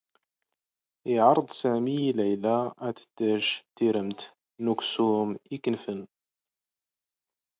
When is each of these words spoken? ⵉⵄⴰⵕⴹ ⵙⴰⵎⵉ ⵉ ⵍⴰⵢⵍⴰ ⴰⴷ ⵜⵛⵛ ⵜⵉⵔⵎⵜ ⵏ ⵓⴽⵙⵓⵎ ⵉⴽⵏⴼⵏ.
ⵉⵄⴰⵕⴹ 1.11 1.47
ⵙⴰⵎⵉ 1.59 1.97
ⵉ 2.07 2.09
ⵍⴰⵢⵍⴰ 2.15 2.57
ⴰⴷ 2.87 2.97
ⵜⵛⵛ 3.15 3.45
ⵜⵉⵔⵎⵜ 3.77 4.19
ⵏ 4.63 4.65
ⵓⴽⵙⵓⵎ 4.71 5.29
ⵉⴽⵏⴼⵏ. 5.55 5.99